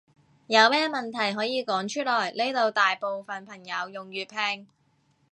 [0.47, 4.67] 有咩問題可以講出來，呢度大部分朋友用粵拼